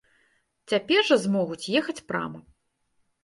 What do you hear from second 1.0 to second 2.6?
жа змогуць ехаць прама.